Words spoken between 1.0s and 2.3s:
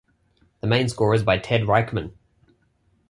is by Ted Reichman.